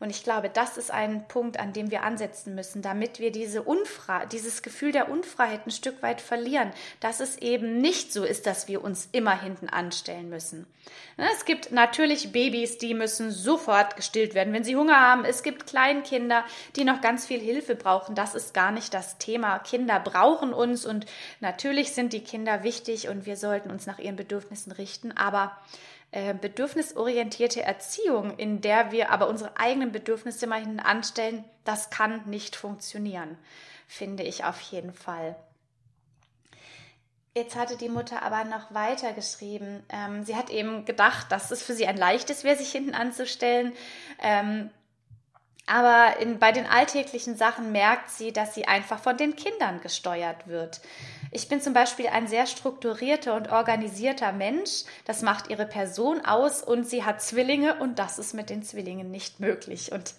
[0.00, 3.62] Und ich glaube, das ist ein Punkt, an dem wir ansetzen müssen, damit wir diese
[3.62, 8.46] Unfrei dieses Gefühl der Unfreiheit ein Stück weit verlieren, dass es eben nicht so ist,
[8.46, 10.66] dass wir uns immer hinten anstellen müssen.
[11.16, 15.24] Ne, es gibt natürlich Babys, die müssen sofort gestillt werden, wenn sie Hunger haben.
[15.24, 16.44] Es gibt Kleinkinder,
[16.76, 18.14] die noch ganz viel Hilfe brauchen.
[18.14, 19.58] Das ist gar nicht das Thema.
[19.60, 21.06] Kinder brauchen uns und
[21.40, 25.12] natürlich sind die Kinder wichtig und wir sollten uns nach ihren Bedürfnissen richten.
[25.12, 25.56] Aber
[26.14, 32.28] äh, bedürfnisorientierte Erziehung, in der wir aber unsere eigenen Bedürfnisse mal hinten anstellen, das kann
[32.28, 33.38] nicht funktionieren,
[33.86, 35.36] finde ich auf jeden Fall.
[37.36, 39.82] Jetzt hatte die Mutter aber noch weiter geschrieben.
[39.88, 43.72] Ähm, sie hat eben gedacht, dass es für sie ein leichtes wäre, sich hinten anzustellen.
[44.22, 44.70] Ähm,
[45.66, 50.46] aber in, bei den alltäglichen Sachen merkt sie, dass sie einfach von den Kindern gesteuert
[50.46, 50.80] wird.
[51.30, 54.84] Ich bin zum Beispiel ein sehr strukturierter und organisierter Mensch.
[55.04, 59.10] Das macht ihre Person aus und sie hat Zwillinge und das ist mit den Zwillingen
[59.10, 59.90] nicht möglich.
[59.90, 60.14] Und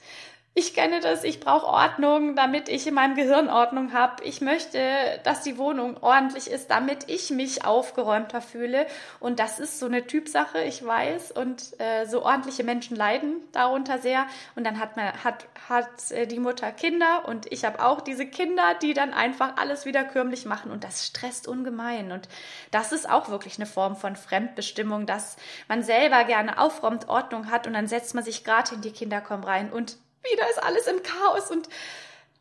[0.57, 4.23] ich kenne das, ich brauche Ordnung, damit ich in meinem Gehirn Ordnung habe.
[4.23, 4.79] Ich möchte,
[5.25, 8.87] dass die Wohnung ordentlich ist, damit ich mich aufgeräumter fühle.
[9.19, 11.33] Und das ist so eine Typsache, ich weiß.
[11.33, 14.27] Und äh, so ordentliche Menschen leiden darunter sehr.
[14.55, 18.25] Und dann hat, man, hat, hat äh, die Mutter Kinder und ich habe auch diese
[18.25, 20.71] Kinder, die dann einfach alles wieder körmlich machen.
[20.71, 22.13] Und das stresst ungemein.
[22.13, 22.29] Und
[22.71, 25.35] das ist auch wirklich eine Form von Fremdbestimmung, dass
[25.67, 29.19] man selber gerne aufräumt, Ordnung hat und dann setzt man sich gerade in die Kinder
[29.19, 29.97] kommen rein und
[30.31, 31.67] wieder ist alles im Chaos und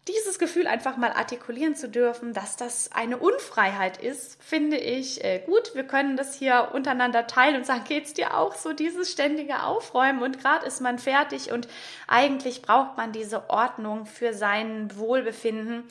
[0.08, 5.22] diese dieses Gefühl einfach mal artikulieren zu dürfen, dass das eine Unfreiheit ist, finde ich
[5.22, 5.74] äh, gut.
[5.74, 10.22] Wir können das hier untereinander teilen und sagen, geht's dir auch so, dieses ständige Aufräumen
[10.22, 11.68] und gerade ist man fertig und
[12.08, 15.84] eigentlich braucht man diese Ordnung für sein Wohlbefinden.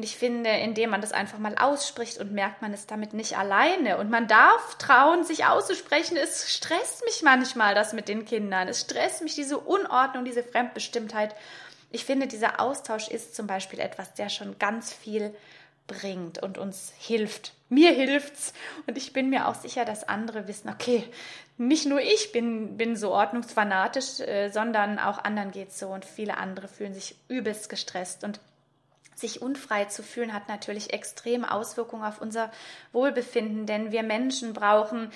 [0.00, 3.36] Und ich finde, indem man das einfach mal ausspricht und merkt, man ist damit nicht
[3.36, 3.98] alleine.
[3.98, 6.16] Und man darf trauen, sich auszusprechen.
[6.16, 8.66] Es stresst mich manchmal, das mit den Kindern.
[8.66, 11.34] Es stresst mich, diese Unordnung, diese Fremdbestimmtheit.
[11.90, 15.34] Ich finde, dieser Austausch ist zum Beispiel etwas, der schon ganz viel
[15.86, 17.52] bringt und uns hilft.
[17.68, 18.54] Mir hilft's
[18.86, 21.04] und ich bin mir auch sicher, dass andere wissen, okay,
[21.58, 26.38] nicht nur ich bin, bin so ordnungsfanatisch, äh, sondern auch anderen geht's so und viele
[26.38, 28.40] andere fühlen sich übelst gestresst und
[29.20, 32.50] sich unfrei zu fühlen, hat natürlich extreme Auswirkungen auf unser
[32.92, 35.10] Wohlbefinden, denn wir Menschen brauchen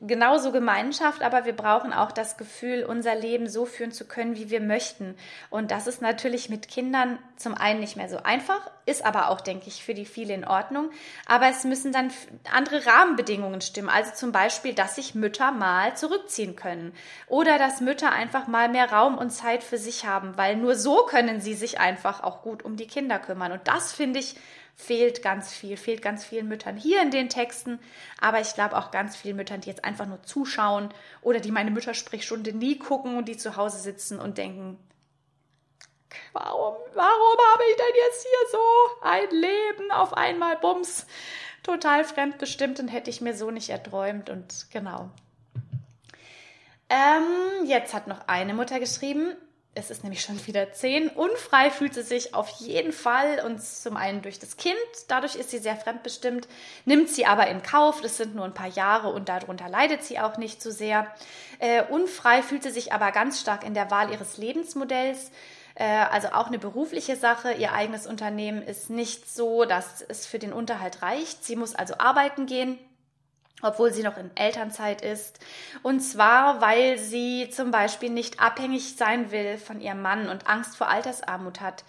[0.00, 4.50] genauso Gemeinschaft, aber wir brauchen auch das Gefühl, unser Leben so führen zu können, wie
[4.50, 5.14] wir möchten.
[5.50, 9.40] Und das ist natürlich mit Kindern zum einen nicht mehr so einfach, ist aber auch,
[9.40, 10.90] denke ich, für die viele in Ordnung.
[11.26, 12.10] Aber es müssen dann
[12.52, 13.90] andere Rahmenbedingungen stimmen.
[13.90, 16.94] Also zum Beispiel, dass sich Mütter mal zurückziehen können
[17.26, 21.04] oder dass Mütter einfach mal mehr Raum und Zeit für sich haben, weil nur so
[21.04, 23.49] können sie sich einfach auch gut um die Kinder kümmern.
[23.50, 24.36] Und das finde ich
[24.80, 27.78] fehlt ganz viel, fehlt ganz vielen Müttern hier in den Texten,
[28.20, 30.88] aber ich glaube auch ganz vielen Müttern, die jetzt einfach nur zuschauen
[31.20, 34.78] oder die meine Müttersprechstunde nie gucken und die zu Hause sitzen und denken,
[36.32, 41.06] warum, warum habe ich denn jetzt hier so ein Leben auf einmal, Bums,
[41.62, 44.30] total fremdbestimmt und hätte ich mir so nicht erträumt.
[44.30, 45.10] Und genau.
[46.88, 49.36] Ähm, jetzt hat noch eine Mutter geschrieben,
[49.74, 51.08] es ist nämlich schon wieder zehn.
[51.08, 55.50] Unfrei fühlt sie sich auf jeden Fall und zum einen durch das Kind, dadurch ist
[55.50, 56.48] sie sehr fremdbestimmt,
[56.84, 60.18] nimmt sie aber in Kauf, das sind nur ein paar Jahre und darunter leidet sie
[60.18, 61.06] auch nicht so sehr.
[61.60, 65.30] Äh, unfrei fühlt sie sich aber ganz stark in der Wahl ihres Lebensmodells.
[65.76, 67.52] Äh, also auch eine berufliche Sache.
[67.52, 71.44] Ihr eigenes Unternehmen ist nicht so, dass es für den Unterhalt reicht.
[71.44, 72.76] Sie muss also arbeiten gehen
[73.62, 75.38] obwohl sie noch in Elternzeit ist.
[75.82, 80.76] Und zwar, weil sie zum Beispiel nicht abhängig sein will von ihrem Mann und Angst
[80.76, 81.84] vor Altersarmut hat.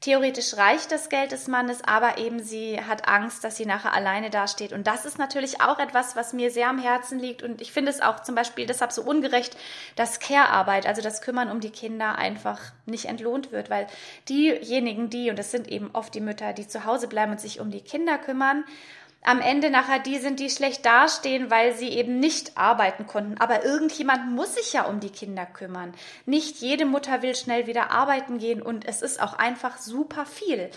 [0.00, 4.30] Theoretisch reicht das Geld des Mannes, aber eben sie hat Angst, dass sie nachher alleine
[4.30, 4.72] dasteht.
[4.72, 7.42] Und das ist natürlich auch etwas, was mir sehr am Herzen liegt.
[7.42, 9.58] Und ich finde es auch zum Beispiel deshalb so ungerecht,
[9.96, 13.88] dass Care-Arbeit, also das Kümmern um die Kinder, einfach nicht entlohnt wird, weil
[14.30, 17.60] diejenigen, die, und das sind eben oft die Mütter, die zu Hause bleiben und sich
[17.60, 18.64] um die Kinder kümmern,
[19.22, 23.38] am Ende nachher die sind, die schlecht dastehen, weil sie eben nicht arbeiten konnten.
[23.38, 25.92] Aber irgendjemand muss sich ja um die Kinder kümmern.
[26.24, 30.70] Nicht jede Mutter will schnell wieder arbeiten gehen und es ist auch einfach super viel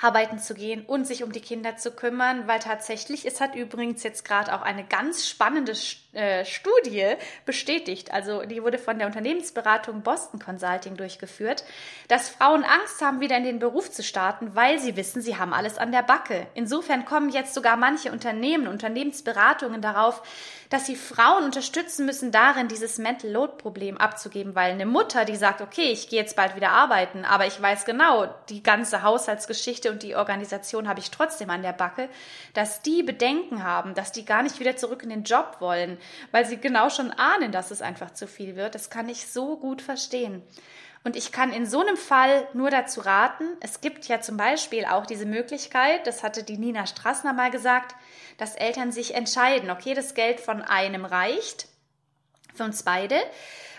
[0.00, 4.02] arbeiten zu gehen und sich um die Kinder zu kümmern, weil tatsächlich, es hat übrigens
[4.02, 5.74] jetzt gerade auch eine ganz spannende
[6.18, 7.14] äh, Studie
[7.46, 11.64] bestätigt, also die wurde von der Unternehmensberatung Boston Consulting durchgeführt,
[12.08, 15.54] dass Frauen Angst haben, wieder in den Beruf zu starten, weil sie wissen, sie haben
[15.54, 16.48] alles an der Backe.
[16.54, 20.22] Insofern kommen jetzt sogar manche Unternehmen, Unternehmensberatungen darauf,
[20.70, 25.36] dass sie Frauen unterstützen müssen darin, dieses Mental Load Problem abzugeben, weil eine Mutter, die
[25.36, 29.90] sagt, okay, ich gehe jetzt bald wieder arbeiten, aber ich weiß genau, die ganze Haushaltsgeschichte
[29.90, 32.08] und die Organisation habe ich trotzdem an der Backe,
[32.52, 35.98] dass die Bedenken haben, dass die gar nicht wieder zurück in den Job wollen,
[36.30, 38.74] weil sie genau schon ahnen, dass es einfach zu viel wird.
[38.74, 40.42] Das kann ich so gut verstehen.
[41.04, 44.84] Und ich kann in so einem Fall nur dazu raten, es gibt ja zum Beispiel
[44.84, 47.94] auch diese Möglichkeit, das hatte die Nina Strassner mal gesagt,
[48.36, 51.68] dass Eltern sich entscheiden, okay, das Geld von einem reicht,
[52.54, 53.16] für uns beide.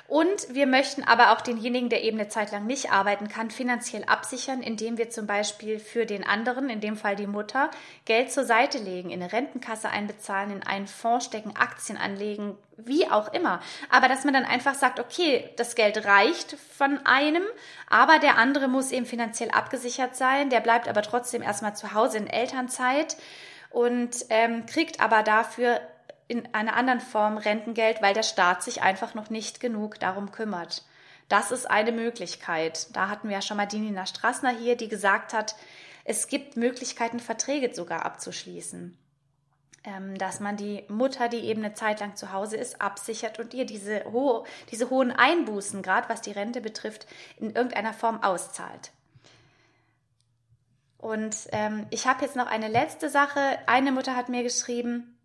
[0.09, 4.03] Und wir möchten aber auch denjenigen, der eben eine Zeit lang nicht arbeiten kann, finanziell
[4.05, 7.69] absichern, indem wir zum Beispiel für den anderen, in dem Fall die Mutter,
[8.05, 13.07] Geld zur Seite legen, in eine Rentenkasse einbezahlen, in einen Fonds stecken, Aktien anlegen, wie
[13.07, 13.61] auch immer.
[13.91, 17.43] Aber dass man dann einfach sagt, okay, das Geld reicht von einem,
[17.87, 22.17] aber der andere muss eben finanziell abgesichert sein, der bleibt aber trotzdem erstmal zu Hause
[22.17, 23.15] in Elternzeit
[23.69, 25.79] und ähm, kriegt aber dafür
[26.29, 30.85] in einer anderen Form Rentengeld, weil der Staat sich einfach noch nicht genug darum kümmert.
[31.27, 32.87] Das ist eine Möglichkeit.
[32.95, 35.55] Da hatten wir ja schon mal die Nina Strassner hier, die gesagt hat,
[36.05, 38.97] es gibt Möglichkeiten, Verträge sogar abzuschließen.
[39.85, 43.53] Ähm, dass man die Mutter, die eben eine Zeit lang zu Hause ist, absichert und
[43.53, 48.91] ihr diese, ho diese hohen Einbußen, gerade was die Rente betrifft, in irgendeiner Form auszahlt.
[50.99, 53.57] Und ähm, ich habe jetzt noch eine letzte Sache.
[53.65, 55.15] Eine Mutter hat mir geschrieben,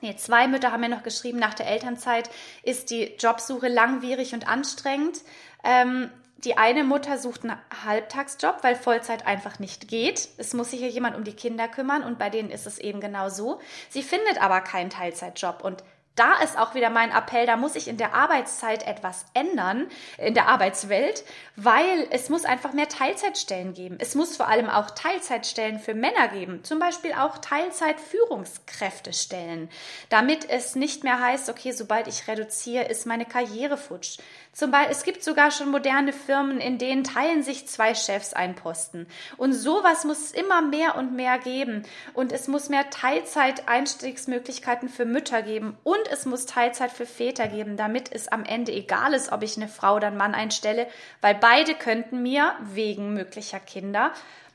[0.00, 2.30] nee, zwei Mütter haben mir noch geschrieben, nach der Elternzeit
[2.62, 5.20] ist die Jobsuche langwierig und anstrengend.
[5.64, 10.28] Ähm, die eine Mutter sucht einen Halbtagsjob, weil Vollzeit einfach nicht geht.
[10.36, 13.00] Es muss sich ja jemand um die Kinder kümmern und bei denen ist es eben
[13.00, 13.60] genau so.
[13.88, 15.82] Sie findet aber keinen Teilzeitjob und
[16.16, 20.34] da ist auch wieder mein Appell, da muss ich in der Arbeitszeit etwas ändern, in
[20.34, 21.24] der Arbeitswelt,
[21.54, 23.98] weil es muss einfach mehr Teilzeitstellen geben.
[24.00, 29.68] Es muss vor allem auch Teilzeitstellen für Männer geben, zum Beispiel auch Teilzeitführungskräftestellen,
[30.08, 34.16] damit es nicht mehr heißt, okay, sobald ich reduziere, ist meine Karriere futsch.
[34.56, 38.54] Zum Beispiel, es gibt sogar schon moderne Firmen, in denen teilen sich zwei Chefs einen
[38.54, 39.06] Posten.
[39.36, 41.82] Und sowas muss es immer mehr und mehr geben.
[42.14, 45.76] Und es muss mehr Teilzeit-Einstiegsmöglichkeiten für Mütter geben.
[45.84, 49.58] Und es muss Teilzeit für Väter geben, damit es am Ende egal ist, ob ich
[49.58, 50.86] eine Frau oder einen Mann einstelle,
[51.20, 54.10] weil beide könnten mir wegen möglicher Kinder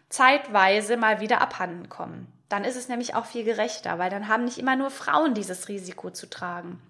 [0.09, 2.25] zeitweise mal wieder abhanden kommen.
[2.49, 5.69] Dann ist es nämlich auch viel gerechter, weil dann haben nicht immer nur Frauen dieses
[5.69, 6.81] Risiko zu tragen.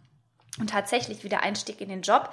[0.60, 2.30] Und tatsächlich, wie der Einstieg in den Job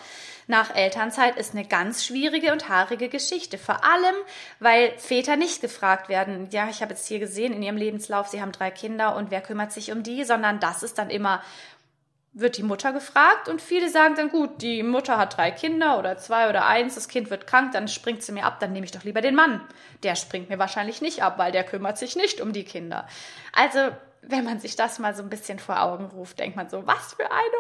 [0.49, 3.59] nach Elternzeit ist eine ganz schwierige und haarige Geschichte.
[3.59, 4.15] Vor allem,
[4.59, 8.43] weil Väter nicht gefragt werden, ja, ich habe jetzt hier gesehen in ihrem Lebenslauf, sie
[8.43, 11.43] haben drei Kinder und wer kümmert sich um die, sondern das ist dann immer,
[12.33, 16.19] wird die Mutter gefragt und viele sagen dann, gut, die Mutter hat drei Kinder oder
[16.19, 18.93] zwei oder eins, das Kind wird krank, dann springt sie mir ab, dann nehme ich
[18.93, 19.61] doch lieber den Mann.
[20.03, 23.07] Der springt mir wahrscheinlich nicht ab, weil der kümmert sich nicht um die Kinder.
[23.53, 23.91] Also
[24.23, 27.15] wenn man sich das mal so ein bisschen vor Augen ruft, denkt man so, was
[27.15, 27.59] für eine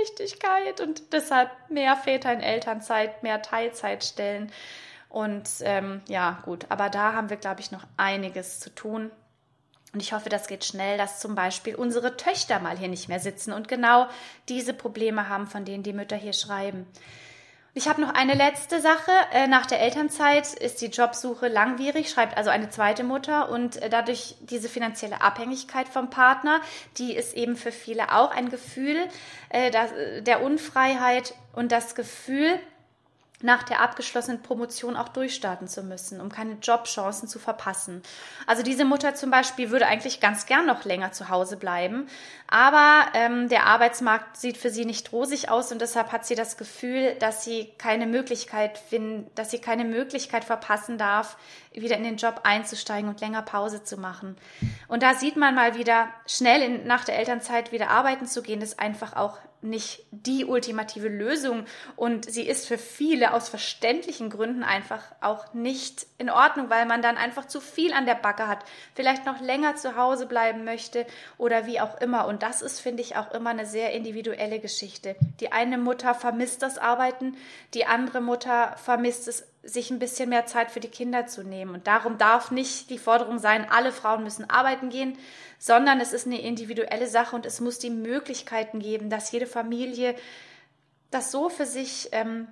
[0.00, 4.50] Ungerechtigkeit und deshalb mehr Väter in Elternzeit, mehr Teilzeitstellen.
[5.08, 9.10] Und ähm, ja, gut, aber da haben wir, glaube ich, noch einiges zu tun.
[9.94, 13.20] Und ich hoffe, das geht schnell, dass zum Beispiel unsere Töchter mal hier nicht mehr
[13.20, 14.06] sitzen und genau
[14.48, 16.86] diese Probleme haben, von denen die Mütter hier schreiben.
[17.78, 19.12] Ich habe noch eine letzte Sache.
[19.32, 23.88] Äh, nach der Elternzeit ist die Jobsuche langwierig, schreibt also eine zweite Mutter und äh,
[23.88, 26.60] dadurch diese finanzielle Abhängigkeit vom Partner,
[26.96, 28.96] die ist eben für viele auch ein Gefühl
[29.50, 29.70] äh,
[30.22, 32.58] der Unfreiheit und das Gefühl,
[33.40, 38.02] nach der abgeschlossenen Promotion auch durchstarten zu müssen, um keine Jobchancen zu verpassen.
[38.46, 42.08] Also diese Mutter zum Beispiel würde eigentlich ganz gern noch länger zu Hause bleiben,
[42.48, 46.56] aber ähm, der Arbeitsmarkt sieht für sie nicht rosig aus und deshalb hat sie das
[46.56, 51.36] Gefühl, dass sie keine Möglichkeit finden, dass sie keine Möglichkeit verpassen darf,
[51.80, 54.36] wieder in den Job einzusteigen und länger Pause zu machen.
[54.88, 58.60] Und da sieht man mal wieder, schnell in, nach der Elternzeit wieder arbeiten zu gehen,
[58.60, 61.64] ist einfach auch nicht die ultimative Lösung
[61.96, 67.02] und sie ist für viele aus verständlichen Gründen einfach auch nicht in Ordnung, weil man
[67.02, 68.64] dann einfach zu viel an der Backe hat,
[68.94, 71.06] vielleicht noch länger zu Hause bleiben möchte
[71.38, 72.26] oder wie auch immer.
[72.26, 75.16] Und das ist, finde ich, auch immer eine sehr individuelle Geschichte.
[75.40, 77.36] Die eine Mutter vermisst das Arbeiten,
[77.74, 81.74] die andere Mutter vermisst es sich ein bisschen mehr Zeit für die Kinder zu nehmen.
[81.74, 85.18] Und darum darf nicht die Forderung sein, alle Frauen müssen arbeiten gehen,
[85.58, 90.14] sondern es ist eine individuelle Sache und es muss die Möglichkeiten geben, dass jede Familie
[91.10, 92.48] das so für sich ähm,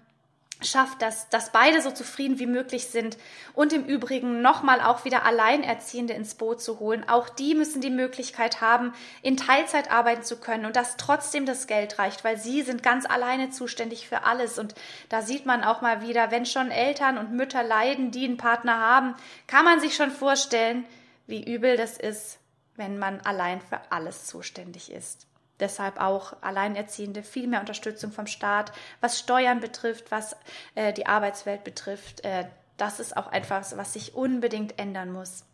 [0.63, 3.19] schafft, dass, dass beide so zufrieden wie möglich sind
[3.53, 7.07] und im Übrigen nochmal auch wieder Alleinerziehende ins Boot zu holen.
[7.09, 11.67] Auch die müssen die Möglichkeit haben, in Teilzeit arbeiten zu können und dass trotzdem das
[11.67, 14.59] Geld reicht, weil sie sind ganz alleine zuständig für alles.
[14.59, 14.75] Und
[15.11, 18.79] da sieht man auch mal wieder, wenn schon Eltern und Mütter leiden, die einen Partner
[18.79, 19.15] haben,
[19.47, 20.87] kann man sich schon vorstellen,
[21.27, 22.39] wie übel das ist,
[22.77, 25.27] wenn man allein für alles zuständig ist.
[25.61, 30.37] Deshalb auch Alleinerziehende viel mehr Unterstützung vom Staat, was Steuern betrifft, was
[30.75, 32.25] äh, die Arbeitswelt betrifft.
[32.25, 35.45] Äh, das ist auch etwas, was sich unbedingt ändern muss.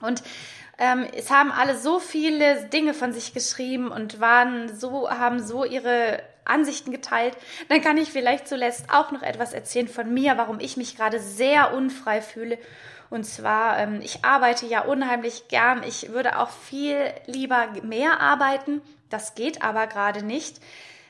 [0.00, 0.22] Und
[0.78, 5.64] ähm, es haben alle so viele Dinge von sich geschrieben und waren so, haben so
[5.64, 7.36] ihre Ansichten geteilt.
[7.68, 11.18] Dann kann ich vielleicht zuletzt auch noch etwas erzählen von mir, warum ich mich gerade
[11.18, 12.58] sehr unfrei fühle
[13.10, 15.82] und zwar, ähm, ich arbeite ja unheimlich gern.
[15.82, 18.82] Ich würde auch viel lieber mehr arbeiten.
[19.08, 20.60] Das geht aber gerade nicht.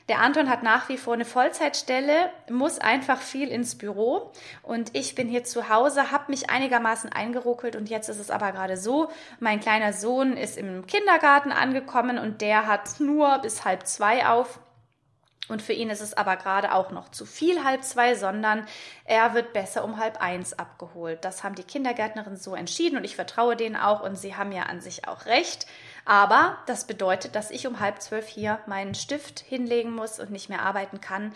[0.09, 4.31] Der Anton hat nach wie vor eine Vollzeitstelle, muss einfach viel ins Büro
[4.63, 8.53] und ich bin hier zu Hause, habe mich einigermaßen eingeruckelt und jetzt ist es aber
[8.53, 9.09] gerade so,
[9.41, 14.59] mein kleiner Sohn ist im Kindergarten angekommen und der hat nur bis halb zwei auf.
[15.49, 18.65] Und für ihn ist es aber gerade auch noch zu viel halb zwei, sondern
[19.05, 21.23] er wird besser um halb eins abgeholt.
[21.23, 24.63] Das haben die Kindergärtnerinnen so entschieden und ich vertraue denen auch und sie haben ja
[24.63, 25.65] an sich auch recht.
[26.09, 30.47] Aber das bedeutet, dass ich um halb zwölf hier meinen Stift hinlegen muss und nicht
[30.47, 31.33] mehr arbeiten kann.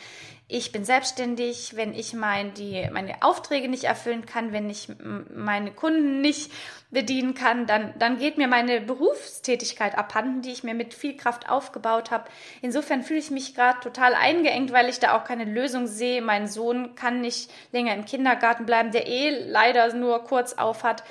[0.47, 4.87] Ich bin selbstständig, wenn ich mein, die, meine Aufträge nicht erfüllen kann, wenn ich
[5.35, 6.53] meine Kunden nicht
[6.89, 11.49] bedienen kann, dann, dann geht mir meine Berufstätigkeit abhanden, die ich mir mit viel Kraft
[11.49, 12.29] aufgebaut habe.
[12.61, 16.21] Insofern fühle ich mich gerade total eingeengt, weil ich da auch keine Lösung sehe.
[16.21, 21.03] Mein Sohn kann nicht länger im Kindergarten bleiben, der eh leider nur kurz auf hat.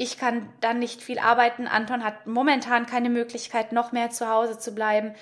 [0.00, 1.66] Ich kann dann nicht viel arbeiten.
[1.66, 5.12] Anton hat momentan keine Möglichkeit, noch mehr zu Hause zu bleiben.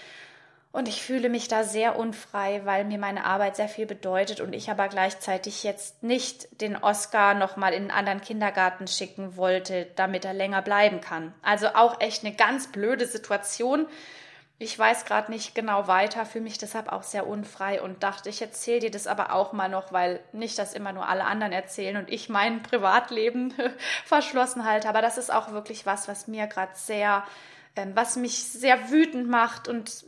[0.70, 4.52] Und ich fühle mich da sehr unfrei, weil mir meine Arbeit sehr viel bedeutet und
[4.52, 10.26] ich aber gleichzeitig jetzt nicht den Oscar nochmal in einen anderen Kindergarten schicken wollte, damit
[10.26, 11.32] er länger bleiben kann.
[11.40, 13.86] Also auch echt eine ganz blöde Situation.
[14.58, 18.40] Ich weiß gerade nicht genau weiter, fühle mich deshalb auch sehr unfrei und dachte, ich
[18.40, 21.98] erzähle dir das aber auch mal noch, weil nicht, dass immer nur alle anderen erzählen
[21.98, 23.52] und ich mein Privatleben
[24.06, 24.88] verschlossen halte.
[24.88, 27.24] Aber das ist auch wirklich was, was mir gerade sehr,
[27.74, 30.06] äh, was mich sehr wütend macht und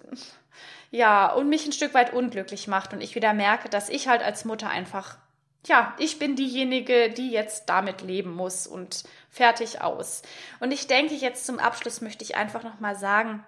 [0.90, 4.22] ja, und mich ein Stück weit unglücklich macht und ich wieder merke, dass ich halt
[4.22, 5.18] als Mutter einfach
[5.66, 10.22] ja, ich bin diejenige, die jetzt damit leben muss und fertig aus.
[10.60, 13.44] Und ich denke, jetzt zum Abschluss möchte ich einfach nochmal sagen,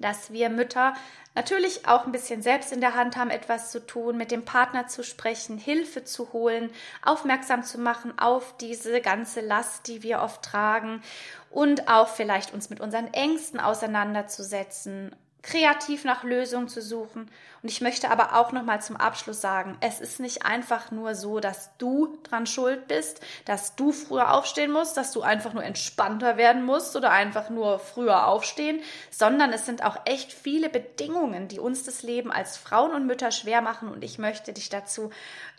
[0.00, 0.94] dass wir Mütter
[1.34, 4.86] natürlich auch ein bisschen selbst in der Hand haben, etwas zu tun, mit dem Partner
[4.86, 6.70] zu sprechen, Hilfe zu holen,
[7.02, 11.02] aufmerksam zu machen auf diese ganze Last, die wir oft tragen
[11.50, 15.14] und auch vielleicht uns mit unseren Ängsten auseinanderzusetzen
[15.44, 17.30] kreativ nach Lösungen zu suchen.
[17.62, 21.14] Und ich möchte aber auch noch mal zum Abschluss sagen, es ist nicht einfach nur
[21.14, 25.62] so, dass du dran schuld bist, dass du früher aufstehen musst, dass du einfach nur
[25.62, 28.80] entspannter werden musst oder einfach nur früher aufstehen,
[29.10, 33.30] sondern es sind auch echt viele Bedingungen, die uns das Leben als Frauen und Mütter
[33.30, 33.88] schwer machen.
[33.88, 35.10] Und ich möchte dich dazu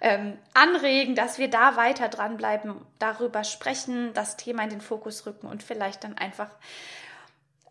[0.02, 5.48] ähm, anregen, dass wir da weiter dranbleiben, darüber sprechen, das Thema in den Fokus rücken
[5.48, 6.50] und vielleicht dann einfach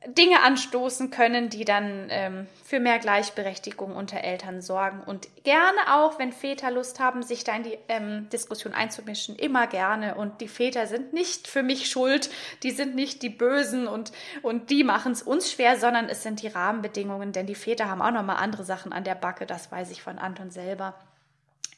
[0.07, 5.01] Dinge anstoßen können, die dann ähm, für mehr Gleichberechtigung unter Eltern sorgen.
[5.05, 9.67] Und gerne auch, wenn Väter Lust haben, sich da in die ähm, Diskussion einzumischen, immer
[9.67, 10.15] gerne.
[10.17, 12.31] Und die Väter sind nicht für mich schuld,
[12.63, 16.43] die sind nicht die Bösen und, und die machen es uns schwer, sondern es sind
[16.43, 19.91] die Rahmenbedingungen, denn die Väter haben auch nochmal andere Sachen an der Backe, das weiß
[19.91, 20.95] ich von Anton selber.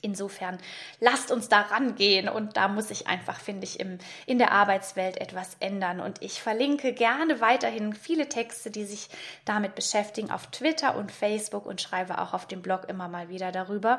[0.07, 0.59] Insofern
[1.01, 5.21] lasst uns da rangehen und da muss ich einfach, finde ich, im, in der Arbeitswelt
[5.21, 5.99] etwas ändern.
[5.99, 9.09] Und ich verlinke gerne weiterhin viele Texte, die sich
[9.45, 13.51] damit beschäftigen, auf Twitter und Facebook und schreibe auch auf dem Blog immer mal wieder
[13.51, 13.99] darüber.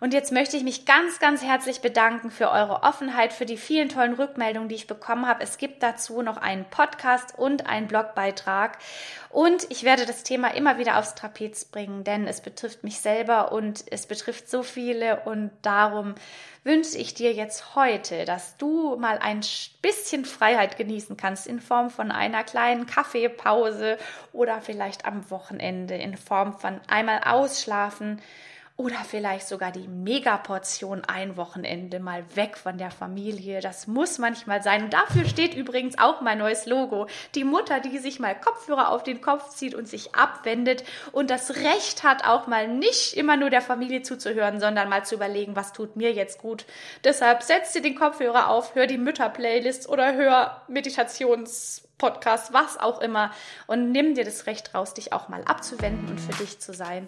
[0.00, 3.88] Und jetzt möchte ich mich ganz, ganz herzlich bedanken für eure Offenheit, für die vielen
[3.88, 5.42] tollen Rückmeldungen, die ich bekommen habe.
[5.42, 8.78] Es gibt dazu noch einen Podcast und einen Blogbeitrag.
[9.30, 13.52] Und ich werde das Thema immer wieder aufs Trapez bringen, denn es betrifft mich selber
[13.52, 15.20] und es betrifft so viele.
[15.20, 16.14] Und darum
[16.64, 19.42] wünsche ich dir jetzt heute, dass du mal ein
[19.82, 23.98] bisschen Freiheit genießen kannst in Form von einer kleinen Kaffeepause
[24.32, 28.20] oder vielleicht am Wochenende in Form von einmal ausschlafen
[28.76, 33.60] oder vielleicht sogar die Megaportion ein Wochenende mal weg von der Familie.
[33.60, 34.84] Das muss manchmal sein.
[34.84, 37.06] Und dafür steht übrigens auch mein neues Logo.
[37.36, 41.54] Die Mutter, die sich mal Kopfhörer auf den Kopf zieht und sich abwendet und das
[41.54, 45.72] Recht hat, auch mal nicht immer nur der Familie zuzuhören, sondern mal zu überlegen, was
[45.72, 46.66] tut mir jetzt gut.
[47.04, 53.00] Deshalb setz dir den Kopfhörer auf, hör die Mütter-Playlist oder hör Meditations Podcast, was auch
[53.00, 53.30] immer
[53.68, 57.06] und nimm dir das Recht raus, dich auch mal abzuwenden und für dich zu sein.